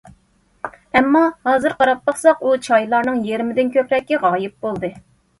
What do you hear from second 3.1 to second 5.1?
يېرىمىدىن كۆپرەكى غايىب بولدى.